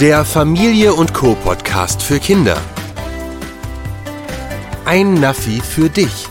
Der 0.00 0.24
Familie 0.24 0.94
und 0.94 1.12
Co. 1.12 1.34
Podcast 1.34 2.02
für 2.02 2.18
Kinder. 2.18 2.56
Ein 4.86 5.12
Naffi 5.12 5.60
für 5.60 5.90
dich. 5.90 6.26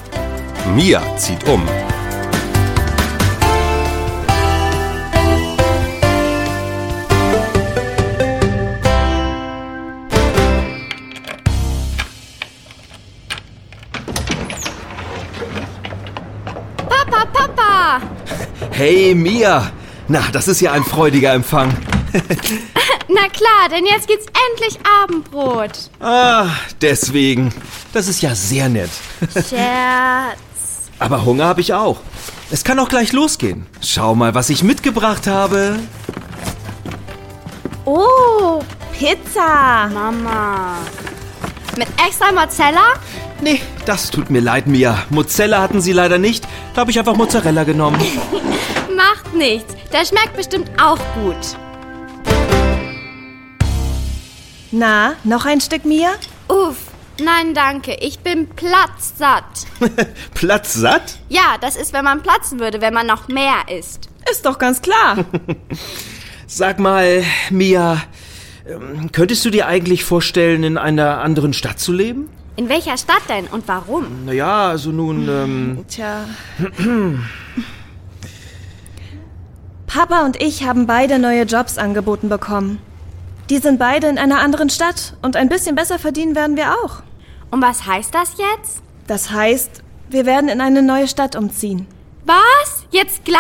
Mia 0.74 1.04
zieht 1.18 1.48
um. 1.48 1.64
Papa, 16.90 17.26
Papa! 17.32 18.02
Hey 18.72 19.14
Mia! 19.14 19.72
Na, 20.08 20.24
das 20.32 20.48
ist 20.48 20.60
ja 20.60 20.72
ein 20.72 20.84
freudiger 20.84 21.34
Empfang. 21.34 21.72
Na 23.12 23.28
klar, 23.28 23.70
denn 23.72 23.86
jetzt 23.88 24.08
gibt's 24.08 24.28
endlich 24.52 24.78
Abendbrot. 25.02 25.90
Ah, 26.00 26.48
deswegen. 26.80 27.52
Das 27.92 28.08
ist 28.08 28.22
ja 28.22 28.36
sehr 28.36 28.70
nett. 28.70 28.92
Scherz. 29.34 30.38
Aber 31.00 31.26
Hunger 31.26 31.46
habe 31.46 31.62
ich 31.62 31.74
auch. 31.74 31.98
Es 32.52 32.64
kann 32.64 32.78
auch 32.78 32.88
gleich 32.90 33.12
losgehen. 33.12 33.66
Schau 33.82 34.14
mal, 34.14 34.36
was 34.36 34.50
ich 34.52 34.64
mitgebracht 34.64 35.26
habe. 35.26 35.80
Oh, 37.86 38.62
Pizza. 38.98 39.90
Mama. 39.92 40.78
Mit 41.78 41.88
extra 42.06 42.32
Mozzella? 42.32 42.94
Nee, 43.42 43.62
das 43.86 44.12
tut 44.12 44.30
mir 44.30 44.42
leid, 44.42 44.68
Mia. 44.68 45.06
Mozzella 45.10 45.62
hatten 45.62 45.82
sie 45.82 45.94
leider 45.94 46.18
nicht. 46.20 46.48
Da 46.76 46.82
habe 46.82 46.92
ich 46.92 47.00
einfach 47.00 47.16
Mozzarella 47.16 47.64
genommen. 47.64 48.00
Macht 48.96 49.34
nichts. 49.34 49.74
Der 49.92 50.06
schmeckt 50.06 50.36
bestimmt 50.36 50.70
auch 50.80 51.00
gut. 51.16 51.58
Na, 54.72 55.16
noch 55.24 55.46
ein 55.46 55.62
Stück 55.62 55.86
Mia? 55.86 56.10
Uff. 56.48 56.78
Nein, 57.22 57.54
danke. 57.54 57.96
Ich 58.00 58.20
bin 58.20 58.48
platzsatt. 58.48 59.44
Platz 60.34 60.74
satt? 60.74 61.20
Ja, 61.28 61.58
das 61.60 61.76
ist, 61.76 61.92
wenn 61.92 62.06
man 62.06 62.22
platzen 62.22 62.60
würde, 62.60 62.80
wenn 62.80 62.94
man 62.94 63.08
noch 63.08 63.28
mehr 63.28 63.68
isst. 63.78 64.10
Ist 64.32 64.46
doch 64.46 64.58
ganz 64.58 64.82
klar. 64.82 65.26
Sag 66.48 66.80
mal, 66.80 67.24
Mia, 67.50 68.02
ähm, 68.68 69.12
könntest 69.12 69.44
du 69.44 69.50
dir 69.50 69.68
eigentlich 69.68 70.04
vorstellen, 70.06 70.64
in 70.64 70.78
einer 70.78 71.20
anderen 71.20 71.54
Stadt 71.54 71.80
zu 71.80 71.92
leben? 71.92 72.30
In 72.56 72.70
welcher 72.70 72.98
Stadt 72.98 73.24
denn 73.28 73.48
und 73.48 73.68
warum? 73.68 74.26
Naja, 74.26 74.70
also 74.70 74.92
nun, 74.92 75.28
ähm, 75.30 75.86
Tja. 75.88 76.26
Papa 79.88 80.26
und 80.26 80.42
ich 80.42 80.64
haben 80.64 80.86
beide 80.86 81.20
neue 81.20 81.44
Jobs 81.44 81.78
angeboten 81.78 82.30
bekommen. 82.30 82.80
Die 83.50 83.58
sind 83.58 83.80
beide 83.80 84.08
in 84.08 84.20
einer 84.20 84.40
anderen 84.40 84.70
Stadt 84.70 85.16
und 85.24 85.36
ein 85.36 85.50
bisschen 85.50 85.76
besser 85.76 85.98
verdienen 85.98 86.36
werden 86.36 86.56
wir 86.56 86.72
auch. 86.74 87.02
Und 87.50 87.62
was 87.64 87.88
heißt 87.88 88.14
das 88.14 88.34
jetzt? 88.38 88.82
Das 89.08 89.32
heißt, 89.32 89.82
wir 90.10 90.28
werden 90.28 90.50
in 90.50 90.62
eine 90.62 90.84
neue 90.84 91.08
Stadt 91.08 91.36
umziehen. 91.36 91.88
Was? 92.26 92.86
Jetzt 92.92 93.26
gleich? 93.26 93.40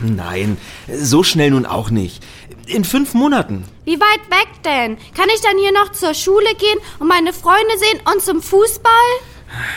nein, 0.00 0.58
so 0.92 1.22
schnell 1.22 1.50
nun 1.52 1.64
auch 1.64 1.88
nicht. 1.88 2.22
In 2.66 2.84
fünf 2.84 3.14
Monaten. 3.14 3.64
Wie 3.86 3.98
weit 3.98 4.30
weg 4.30 4.62
denn? 4.64 4.98
Kann 5.14 5.28
ich 5.34 5.40
dann 5.40 5.56
hier 5.56 5.72
noch 5.72 5.92
zur 5.92 6.12
Schule 6.12 6.54
gehen 6.58 6.78
und 6.98 7.08
meine 7.08 7.32
Freunde 7.32 7.78
sehen 7.78 8.00
und 8.12 8.20
zum 8.20 8.42
Fußball? 8.42 8.92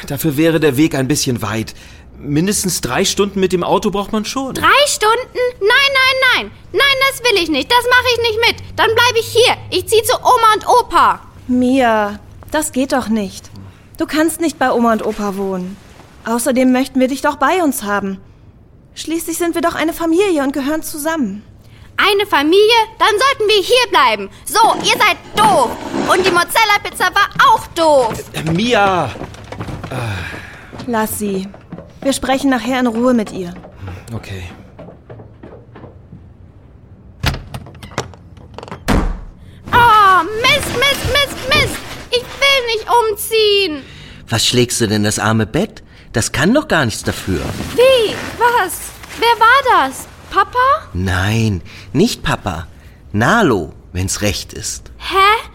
Dafür 0.08 0.36
wäre 0.36 0.59
der 0.59 0.75
Weg 0.75 0.95
ein 0.95 1.08
bisschen 1.08 1.42
weit. 1.42 1.73
Mindestens 2.23 2.81
drei 2.81 3.03
Stunden 3.03 3.39
mit 3.39 3.52
dem 3.52 3.64
Auto 3.64 3.89
braucht 3.89 4.11
man 4.11 4.25
schon. 4.25 4.53
Drei 4.53 4.67
Stunden? 4.87 5.39
Nein, 5.59 5.70
nein, 5.70 6.17
nein. 6.36 6.52
Nein, 6.71 6.98
das 7.09 7.23
will 7.23 7.42
ich 7.42 7.49
nicht. 7.49 7.71
Das 7.71 7.83
mache 7.89 8.05
ich 8.14 8.30
nicht 8.30 8.39
mit. 8.48 8.77
Dann 8.77 8.93
bleibe 8.93 9.20
ich 9.20 9.27
hier. 9.27 9.58
Ich 9.71 9.87
ziehe 9.87 10.04
zu 10.04 10.15
Oma 10.17 10.54
und 10.55 10.67
Opa. 10.67 11.21
Mia, 11.48 12.20
das 12.52 12.71
geht 12.71 12.93
doch 12.93 13.08
nicht. 13.08 13.49
Du 13.98 14.05
kannst 14.05 14.39
nicht 14.39 14.59
bei 14.59 14.71
Oma 14.71 14.93
und 14.93 15.05
Opa 15.05 15.36
wohnen. 15.36 15.77
Außerdem 16.26 16.71
möchten 16.71 16.99
wir 16.99 17.08
dich 17.08 17.21
doch 17.21 17.37
bei 17.37 17.64
uns 17.64 17.83
haben. 17.83 18.20
Schließlich 18.93 19.38
sind 19.38 19.55
wir 19.55 19.61
doch 19.61 19.76
eine 19.76 19.93
Familie 19.93 20.43
und 20.43 20.53
gehören 20.53 20.83
zusammen. 20.83 21.43
Eine 21.98 22.26
Familie? 22.26 22.76
Dann 22.99 23.09
sollten 23.09 23.48
wir 23.48 23.61
hier 23.61 23.88
bleiben. 23.89 24.30
So, 24.45 24.76
ihr 24.80 24.98
seid 24.98 25.17
doof. 25.36 25.71
Und 26.08 26.26
die 26.26 26.32
Mozzarella-Pizza 26.32 27.05
war 27.14 27.30
auch 27.48 27.67
doof. 27.67 28.23
Mia! 28.52 29.09
Lass 30.88 31.20
sie. 31.20 31.48
Wir 32.02 32.14
sprechen 32.14 32.50
nachher 32.50 32.80
in 32.80 32.88
Ruhe 32.88 33.14
mit 33.14 33.32
ihr. 33.32 33.54
Okay. 34.14 34.44
Oh, 39.72 40.23
Mist, 40.42 40.72
Mist, 40.80 41.06
Mist, 41.14 41.38
Mist. 41.50 41.78
Ich 42.10 42.23
will 42.23 42.66
nicht 42.73 42.88
umziehen. 42.89 43.84
Was 44.28 44.45
schlägst 44.48 44.82
du 44.82 44.88
denn 44.88 45.04
das 45.04 45.20
arme 45.20 45.45
Bett? 45.45 45.84
Das 46.14 46.32
kann 46.32 46.54
doch 46.54 46.67
gar 46.67 46.86
nichts 46.86 47.04
dafür. 47.04 47.42
Wie? 47.76 48.16
Was? 48.38 48.80
Wer 49.20 49.39
war 49.39 49.88
das? 49.88 50.08
Papa? 50.32 50.58
Nein, 50.94 51.62
nicht 51.94 52.23
Papa. 52.23 52.68
Nalo, 53.12 53.73
wenn's 53.92 54.22
recht 54.22 54.54
ist. 54.54 54.92
Hä? 54.98 55.50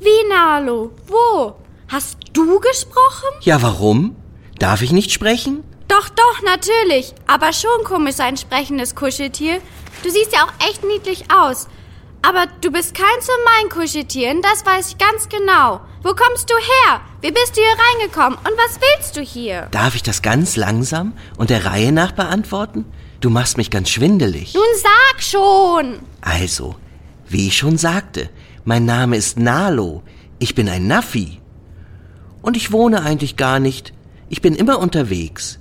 Wie, 0.00 0.28
Nalo? 0.28 0.92
Wo? 1.06 1.56
Hast 1.88 2.16
du 2.32 2.58
gesprochen? 2.58 3.28
Ja, 3.42 3.62
warum? 3.62 4.16
Darf 4.58 4.82
ich 4.82 4.92
nicht 4.92 5.12
sprechen? 5.12 5.62
Doch, 5.92 6.08
doch, 6.08 6.42
natürlich. 6.42 7.12
Aber 7.26 7.52
schon 7.52 7.84
komisch, 7.84 8.18
ein 8.18 8.38
sprechendes 8.38 8.94
Kuscheltier. 8.94 9.60
Du 10.02 10.08
siehst 10.08 10.32
ja 10.32 10.44
auch 10.44 10.66
echt 10.66 10.82
niedlich 10.84 11.24
aus. 11.30 11.68
Aber 12.22 12.46
du 12.62 12.70
bist 12.70 12.94
kein 12.94 13.20
so 13.20 13.32
mein 13.44 13.68
Kuscheltier, 13.68 14.30
und 14.30 14.42
das 14.42 14.64
weiß 14.64 14.88
ich 14.88 14.96
ganz 14.96 15.28
genau. 15.28 15.82
Wo 16.02 16.14
kommst 16.14 16.48
du 16.48 16.54
her? 16.54 17.02
Wie 17.20 17.30
bist 17.30 17.58
du 17.58 17.60
hier 17.60 17.76
reingekommen? 18.00 18.38
Und 18.38 18.56
was 18.56 18.80
willst 18.80 19.18
du 19.18 19.20
hier? 19.20 19.68
Darf 19.70 19.94
ich 19.94 20.02
das 20.02 20.22
ganz 20.22 20.56
langsam 20.56 21.12
und 21.36 21.50
der 21.50 21.66
Reihe 21.66 21.92
nach 21.92 22.12
beantworten? 22.12 22.86
Du 23.20 23.28
machst 23.28 23.58
mich 23.58 23.70
ganz 23.70 23.90
schwindelig. 23.90 24.54
Nun 24.54 24.64
sag 24.76 25.22
schon. 25.22 25.98
Also, 26.22 26.74
wie 27.28 27.48
ich 27.48 27.58
schon 27.58 27.76
sagte, 27.76 28.30
mein 28.64 28.86
Name 28.86 29.18
ist 29.18 29.38
Nalo. 29.38 30.02
Ich 30.38 30.54
bin 30.54 30.70
ein 30.70 30.86
Naffi. 30.86 31.42
Und 32.40 32.56
ich 32.56 32.72
wohne 32.72 33.02
eigentlich 33.02 33.36
gar 33.36 33.58
nicht. 33.58 33.92
Ich 34.30 34.40
bin 34.40 34.54
immer 34.54 34.78
unterwegs. 34.78 35.58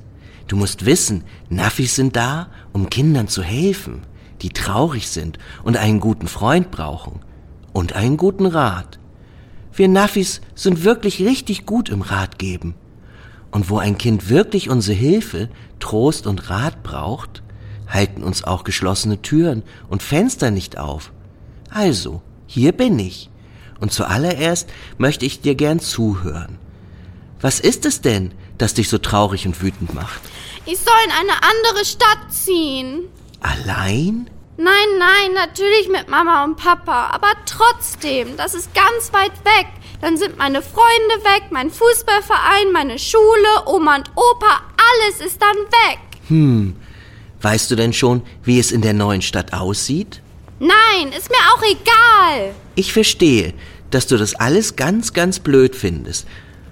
Du 0.51 0.57
musst 0.57 0.85
wissen, 0.85 1.23
Naffis 1.47 1.95
sind 1.95 2.17
da, 2.17 2.50
um 2.73 2.89
Kindern 2.89 3.29
zu 3.29 3.41
helfen, 3.41 4.01
die 4.41 4.50
traurig 4.50 5.07
sind 5.07 5.39
und 5.63 5.78
einen 5.78 6.01
guten 6.01 6.28
Freund 6.28 6.72
brauchen. 6.72 7.22
Und 7.72 7.94
einen 7.94 8.17
guten 8.17 8.45
Rat. 8.45 9.00
Wir 9.73 9.88
Naffis 9.88 10.41
sind 10.53 10.84
wirklich 10.84 11.22
richtig 11.22 11.66
gut 11.66 11.88
im 11.88 12.01
Rat 12.01 12.38
geben. 12.38 12.75
Und 13.51 13.69
wo 13.69 13.78
ein 13.78 13.97
Kind 13.97 14.28
wirklich 14.28 14.69
unsere 14.69 14.97
Hilfe, 14.97 15.47
Trost 15.79 16.28
und 16.28 16.50
Rat 16.50 16.84
braucht, 16.84 17.44
halten 17.88 18.22
uns 18.22 18.44
auch 18.44 18.66
geschlossene 18.66 19.22
Türen 19.22 19.63
und 19.88 20.03
Fenster 20.03 20.51
nicht 20.51 20.78
auf. 20.78 21.13
Also, 21.69 22.22
hier 22.45 22.73
bin 22.73 23.00
ich. 23.00 23.29
Und 23.79 23.94
zuallererst 23.94 24.69
möchte 24.97 25.25
ich 25.25 25.40
dir 25.40 25.56
gern 25.56 25.79
zuhören. 25.79 26.57
Was 27.40 27.61
ist 27.61 27.85
es 27.85 28.01
denn, 28.01 28.34
das 28.61 28.73
dich 28.73 28.89
so 28.89 28.97
traurig 28.97 29.45
und 29.45 29.61
wütend 29.61 29.94
macht? 29.94 30.22
Ich 30.66 30.77
soll 30.77 30.94
in 31.05 31.11
eine 31.11 31.44
andere 31.44 31.85
Stadt 31.85 32.31
ziehen. 32.31 33.03
Allein? 33.41 34.29
Nein, 34.57 34.97
nein, 34.99 35.33
natürlich 35.33 35.89
mit 35.89 36.07
Mama 36.07 36.44
und 36.44 36.55
Papa. 36.57 37.09
Aber 37.11 37.29
trotzdem, 37.45 38.38
das 38.38 38.53
ist 38.53 38.69
ganz 38.75 39.11
weit 39.11 39.33
weg. 39.44 39.67
Dann 40.01 40.17
sind 40.17 40.38
meine 40.38 40.61
Freunde 40.61 41.23
weg, 41.23 41.46
mein 41.52 41.69
Fußballverein, 41.72 42.72
meine 42.72 42.99
Schule, 42.99 43.66
Oma 43.66 43.97
und 43.97 44.11
Opa, 44.16 44.61
alles 44.78 45.25
ist 45.25 45.41
dann 45.41 45.55
weg. 45.55 45.99
Hm, 46.28 46.75
weißt 47.41 47.69
du 47.72 47.75
denn 47.75 47.93
schon, 47.93 48.23
wie 48.43 48.59
es 48.59 48.72
in 48.72 48.81
der 48.81 48.93
neuen 48.93 49.22
Stadt 49.22 49.53
aussieht? 49.53 50.22
Nein, 50.59 51.11
ist 51.17 51.29
mir 51.29 51.37
auch 51.55 51.63
egal. 51.63 52.55
Ich 52.75 52.93
verstehe, 52.93 53.53
dass 53.90 54.08
du 54.08 54.17
das 54.17 54.35
alles 54.35 54.75
ganz, 54.75 55.13
ganz 55.13 55.40
blöd 55.40 55.75
findest. 55.75 56.28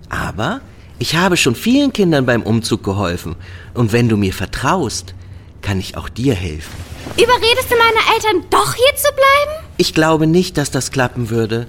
Aber 0.10 0.62
ich 1.00 1.16
habe 1.16 1.38
schon 1.38 1.56
vielen 1.56 1.94
Kindern 1.94 2.26
beim 2.26 2.44
Umzug 2.44 2.84
geholfen. 2.84 3.36
Und 3.74 3.94
wenn 3.94 4.10
du 4.10 4.18
mir 4.18 4.34
vertraust, 4.34 5.16
kann 5.62 5.80
ich 5.80 5.98
auch 5.98 6.10
dir 6.10 6.36
helfen. 6.36 6.74
Überredest 7.14 7.72
du 7.72 7.76
meine 7.76 8.16
Eltern 8.16 8.50
doch 8.50 8.74
hier 8.74 8.96
zu 8.96 9.10
bleiben? 9.14 9.66
Ich 9.78 9.94
glaube 9.94 10.28
nicht, 10.28 10.58
dass 10.58 10.72
das 10.72 10.92
klappen 10.92 11.30
würde. 11.30 11.68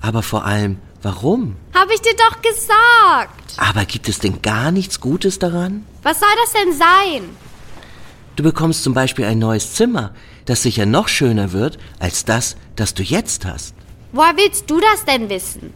Aber 0.00 0.22
vor 0.22 0.46
allem, 0.46 0.78
warum? 1.02 1.56
Hab 1.74 1.90
ich 1.90 2.00
dir 2.00 2.14
doch 2.16 2.40
gesagt. 2.40 3.58
Aber 3.58 3.84
gibt 3.84 4.08
es 4.08 4.18
denn 4.18 4.40
gar 4.42 4.70
nichts 4.70 5.00
Gutes 5.00 5.38
daran? 5.38 5.84
Was 6.02 6.20
soll 6.20 6.28
das 6.42 6.52
denn 6.52 6.72
sein? 6.72 7.28
Du 8.36 8.42
bekommst 8.42 8.82
zum 8.82 8.94
Beispiel 8.94 9.26
ein 9.26 9.38
neues 9.38 9.74
Zimmer, 9.74 10.14
das 10.46 10.62
sicher 10.62 10.86
noch 10.86 11.08
schöner 11.08 11.52
wird 11.52 11.78
als 11.98 12.24
das, 12.24 12.56
das 12.76 12.94
du 12.94 13.02
jetzt 13.02 13.44
hast. 13.44 13.74
Woher 14.12 14.36
willst 14.36 14.70
du 14.70 14.80
das 14.80 15.04
denn 15.04 15.28
wissen? 15.28 15.72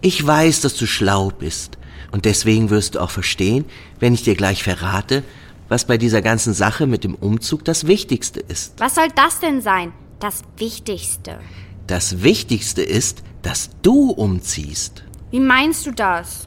Ich 0.00 0.26
weiß, 0.26 0.62
dass 0.62 0.74
du 0.74 0.86
schlau 0.86 1.30
bist. 1.30 1.77
Und 2.10 2.24
deswegen 2.24 2.70
wirst 2.70 2.94
du 2.94 3.00
auch 3.00 3.10
verstehen, 3.10 3.64
wenn 4.00 4.14
ich 4.14 4.22
dir 4.22 4.34
gleich 4.34 4.62
verrate, 4.62 5.22
was 5.68 5.84
bei 5.84 5.98
dieser 5.98 6.22
ganzen 6.22 6.54
Sache 6.54 6.86
mit 6.86 7.04
dem 7.04 7.14
Umzug 7.14 7.64
das 7.64 7.86
Wichtigste 7.86 8.40
ist. 8.40 8.74
Was 8.78 8.94
soll 8.94 9.08
das 9.14 9.40
denn 9.40 9.60
sein? 9.60 9.92
Das 10.20 10.42
Wichtigste. 10.56 11.38
Das 11.86 12.22
Wichtigste 12.22 12.82
ist, 12.82 13.22
dass 13.42 13.70
du 13.82 14.10
umziehst. 14.10 15.04
Wie 15.30 15.40
meinst 15.40 15.86
du 15.86 15.92
das? 15.92 16.46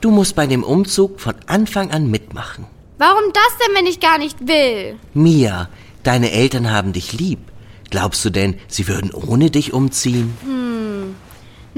Du 0.00 0.10
musst 0.10 0.36
bei 0.36 0.46
dem 0.46 0.62
Umzug 0.62 1.20
von 1.20 1.34
Anfang 1.46 1.90
an 1.90 2.10
mitmachen. 2.10 2.66
Warum 2.98 3.32
das 3.32 3.66
denn, 3.66 3.76
wenn 3.76 3.86
ich 3.86 4.00
gar 4.00 4.18
nicht 4.18 4.46
will? 4.46 4.96
Mia, 5.14 5.68
deine 6.02 6.32
Eltern 6.32 6.70
haben 6.70 6.92
dich 6.92 7.12
lieb. 7.12 7.38
Glaubst 7.90 8.24
du 8.24 8.30
denn, 8.30 8.58
sie 8.66 8.86
würden 8.86 9.12
ohne 9.12 9.50
dich 9.50 9.72
umziehen? 9.72 10.36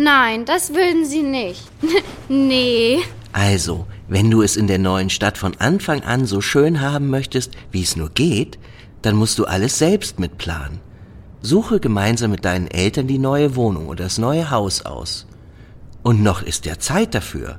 Nein, 0.03 0.47
das 0.47 0.71
würden 0.71 1.05
sie 1.05 1.23
nicht. 1.23 1.63
nee. 2.29 3.01
Also, 3.33 3.87
wenn 4.09 4.31
du 4.31 4.41
es 4.41 4.57
in 4.57 4.67
der 4.67 4.79
neuen 4.79 5.11
Stadt 5.11 5.37
von 5.37 5.55
Anfang 5.59 6.03
an 6.05 6.25
so 6.25 6.41
schön 6.41 6.81
haben 6.81 7.11
möchtest, 7.11 7.53
wie 7.71 7.83
es 7.83 7.97
nur 7.97 8.09
geht, 8.09 8.59
dann 9.03 9.15
musst 9.15 9.39
du 9.39 9.45
alles 9.45 9.79
selbst 9.79 10.19
mitplanen. 10.19 10.81
Suche 11.43 11.81
gemeinsam 11.81 12.31
mit 12.31 12.47
deinen 12.47 12.67
Eltern 12.67 13.09
die 13.09 13.19
neue 13.19 13.57
Wohnung 13.57 13.89
oder 13.89 14.05
das 14.05 14.17
neue 14.17 14.51
Haus 14.51 14.87
aus. 14.87 15.27
Und 16.03 16.23
noch 16.23 16.41
ist 16.41 16.65
ja 16.65 16.79
Zeit 16.79 17.15
dafür. 17.15 17.59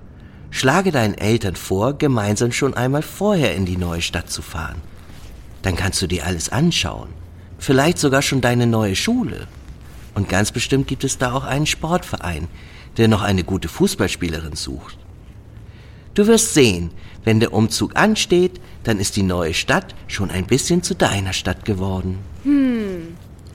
Schlage 0.49 0.91
deinen 0.91 1.19
Eltern 1.19 1.55
vor, 1.55 1.93
gemeinsam 1.93 2.51
schon 2.51 2.73
einmal 2.73 3.03
vorher 3.03 3.55
in 3.55 3.65
die 3.65 3.77
neue 3.77 4.01
Stadt 4.01 4.31
zu 4.31 4.41
fahren. 4.41 4.81
Dann 5.61 5.75
kannst 5.75 6.01
du 6.01 6.07
dir 6.07 6.25
alles 6.25 6.49
anschauen. 6.49 7.09
Vielleicht 7.59 7.99
sogar 7.99 8.23
schon 8.23 8.41
deine 8.41 8.65
neue 8.65 8.95
Schule. 8.95 9.47
Und 10.13 10.29
ganz 10.29 10.51
bestimmt 10.51 10.87
gibt 10.87 11.03
es 11.03 11.17
da 11.17 11.33
auch 11.33 11.45
einen 11.45 11.65
Sportverein, 11.65 12.47
der 12.97 13.07
noch 13.07 13.21
eine 13.21 13.43
gute 13.43 13.67
Fußballspielerin 13.67 14.55
sucht. 14.55 14.97
Du 16.13 16.27
wirst 16.27 16.53
sehen, 16.53 16.91
wenn 17.23 17.39
der 17.39 17.53
Umzug 17.53 17.95
ansteht, 17.95 18.59
dann 18.83 18.99
ist 18.99 19.15
die 19.15 19.23
neue 19.23 19.53
Stadt 19.53 19.95
schon 20.07 20.29
ein 20.29 20.45
bisschen 20.45 20.83
zu 20.83 20.95
deiner 20.95 21.33
Stadt 21.33 21.63
geworden. 21.63 22.19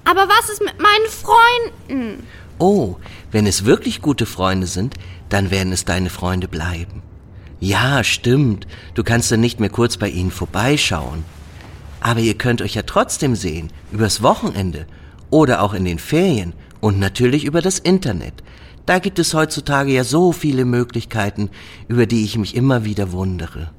Aber 0.04 0.28
was 0.28 0.48
ist 0.48 0.62
mit 0.62 0.76
meinen 0.80 1.06
Freunden? 1.10 2.22
Oh, 2.58 2.96
wenn 3.32 3.46
es 3.46 3.64
wirklich 3.64 4.00
gute 4.00 4.24
Freunde 4.24 4.66
sind, 4.66 4.94
dann 5.28 5.50
werden 5.50 5.72
es 5.72 5.84
deine 5.84 6.08
Freunde 6.10 6.48
bleiben. 6.48 7.02
Ja, 7.60 8.04
stimmt, 8.04 8.66
du 8.94 9.02
kannst 9.02 9.32
dann 9.32 9.40
nicht 9.40 9.60
mehr 9.60 9.68
kurz 9.68 9.96
bei 9.96 10.08
ihnen 10.08 10.30
vorbeischauen. 10.30 11.24
Aber 12.00 12.20
ihr 12.20 12.38
könnt 12.38 12.62
euch 12.62 12.74
ja 12.74 12.82
trotzdem 12.82 13.34
sehen, 13.34 13.72
übers 13.90 14.22
Wochenende 14.22 14.86
oder 15.30 15.62
auch 15.62 15.74
in 15.74 15.84
den 15.84 15.98
Ferien 15.98 16.52
und 16.80 16.98
natürlich 16.98 17.44
über 17.44 17.62
das 17.62 17.78
Internet. 17.78 18.34
Da 18.86 19.00
gibt 19.00 19.18
es 19.18 19.34
heutzutage 19.34 19.92
ja 19.92 20.04
so 20.04 20.32
viele 20.32 20.64
Möglichkeiten, 20.64 21.50
über 21.88 22.06
die 22.06 22.24
ich 22.24 22.38
mich 22.38 22.54
immer 22.54 22.84
wieder 22.84 23.12
wundere. 23.12 23.70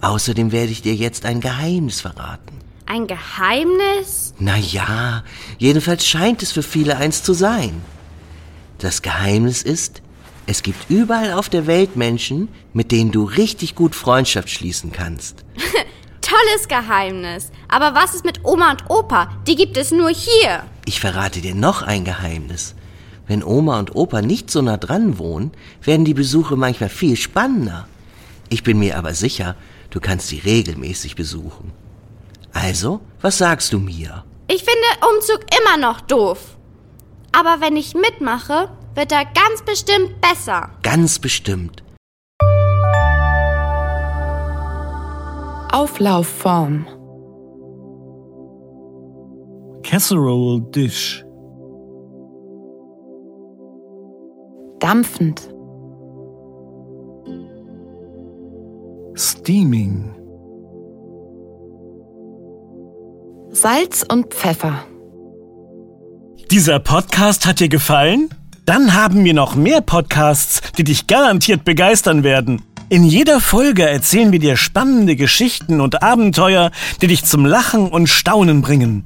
Außerdem 0.00 0.52
werde 0.52 0.72
ich 0.72 0.82
dir 0.82 0.94
jetzt 0.94 1.26
ein 1.26 1.40
Geheimnis 1.40 2.00
verraten. 2.00 2.58
Ein 2.86 3.06
Geheimnis? 3.06 4.32
Na 4.38 4.56
ja, 4.56 5.22
jedenfalls 5.58 6.06
scheint 6.06 6.42
es 6.42 6.52
für 6.52 6.62
viele 6.62 6.96
eins 6.96 7.22
zu 7.22 7.34
sein. 7.34 7.82
Das 8.78 9.02
Geheimnis 9.02 9.62
ist, 9.62 10.00
es 10.46 10.62
gibt 10.62 10.88
überall 10.88 11.34
auf 11.34 11.50
der 11.50 11.66
Welt 11.66 11.96
Menschen, 11.96 12.48
mit 12.72 12.90
denen 12.90 13.10
du 13.10 13.24
richtig 13.24 13.74
gut 13.74 13.94
Freundschaft 13.94 14.48
schließen 14.48 14.92
kannst. 14.92 15.44
Tolles 16.28 16.68
Geheimnis. 16.68 17.50
Aber 17.68 17.94
was 17.94 18.14
ist 18.14 18.24
mit 18.24 18.44
Oma 18.44 18.72
und 18.72 18.90
Opa? 18.90 19.30
Die 19.46 19.56
gibt 19.56 19.78
es 19.78 19.92
nur 19.92 20.10
hier. 20.10 20.64
Ich 20.84 21.00
verrate 21.00 21.40
dir 21.40 21.54
noch 21.54 21.80
ein 21.80 22.04
Geheimnis. 22.04 22.74
Wenn 23.26 23.42
Oma 23.42 23.78
und 23.78 23.96
Opa 23.96 24.20
nicht 24.20 24.50
so 24.50 24.60
nah 24.60 24.76
dran 24.76 25.18
wohnen, 25.18 25.52
werden 25.82 26.04
die 26.04 26.12
Besuche 26.12 26.56
manchmal 26.56 26.90
viel 26.90 27.16
spannender. 27.16 27.88
Ich 28.50 28.62
bin 28.62 28.78
mir 28.78 28.98
aber 28.98 29.14
sicher, 29.14 29.56
du 29.88 30.00
kannst 30.00 30.28
sie 30.28 30.38
regelmäßig 30.38 31.16
besuchen. 31.16 31.72
Also, 32.52 33.00
was 33.22 33.38
sagst 33.38 33.72
du 33.72 33.78
mir? 33.78 34.24
Ich 34.48 34.64
finde 34.64 35.08
Umzug 35.10 35.46
immer 35.58 35.78
noch 35.78 36.02
doof. 36.02 36.56
Aber 37.32 37.60
wenn 37.60 37.76
ich 37.76 37.94
mitmache, 37.94 38.68
wird 38.94 39.12
er 39.12 39.24
ganz 39.24 39.62
bestimmt 39.64 40.20
besser. 40.20 40.70
Ganz 40.82 41.18
bestimmt. 41.18 41.82
Auflaufform. 45.72 46.86
Casserole 49.82 50.62
Dish. 50.70 51.24
Dampfend. 54.80 55.54
Steaming. 59.14 60.14
Salz 63.50 64.04
und 64.10 64.32
Pfeffer. 64.32 64.84
Dieser 66.50 66.78
Podcast 66.78 67.46
hat 67.46 67.60
dir 67.60 67.68
gefallen? 67.68 68.30
Dann 68.64 68.94
haben 68.94 69.24
wir 69.24 69.34
noch 69.34 69.54
mehr 69.54 69.80
Podcasts, 69.80 70.60
die 70.76 70.84
dich 70.84 71.06
garantiert 71.06 71.64
begeistern 71.64 72.22
werden. 72.22 72.62
In 72.90 73.04
jeder 73.04 73.40
Folge 73.40 73.86
erzählen 73.86 74.32
wir 74.32 74.38
dir 74.38 74.56
spannende 74.56 75.14
Geschichten 75.14 75.82
und 75.82 76.02
Abenteuer, 76.02 76.70
die 77.02 77.08
dich 77.08 77.26
zum 77.26 77.44
Lachen 77.44 77.88
und 77.88 78.08
Staunen 78.08 78.62
bringen. 78.62 79.04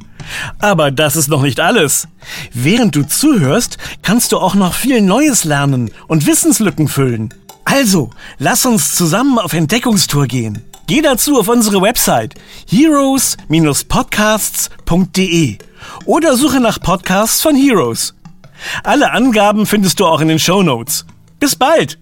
Aber 0.60 0.92
das 0.92 1.16
ist 1.16 1.28
noch 1.28 1.42
nicht 1.42 1.58
alles. 1.58 2.06
Während 2.52 2.94
du 2.94 3.02
zuhörst, 3.02 3.78
kannst 4.02 4.30
du 4.30 4.38
auch 4.38 4.54
noch 4.54 4.74
viel 4.74 5.00
Neues 5.00 5.42
lernen 5.42 5.90
und 6.06 6.26
Wissenslücken 6.26 6.86
füllen. 6.86 7.34
Also, 7.64 8.10
lass 8.38 8.64
uns 8.66 8.94
zusammen 8.94 9.40
auf 9.40 9.52
Entdeckungstour 9.52 10.28
gehen. 10.28 10.62
Geh 10.86 11.02
dazu 11.02 11.40
auf 11.40 11.48
unsere 11.48 11.82
Website 11.82 12.36
heroes-podcasts.de 12.68 15.58
oder 16.04 16.36
suche 16.36 16.60
nach 16.60 16.80
Podcasts 16.80 17.42
von 17.42 17.56
Heroes. 17.56 18.14
Alle 18.84 19.10
Angaben 19.10 19.66
findest 19.66 19.98
du 19.98 20.06
auch 20.06 20.20
in 20.20 20.28
den 20.28 20.38
Show 20.38 20.62
Notes. 20.62 21.04
Bis 21.40 21.56
bald! 21.56 21.98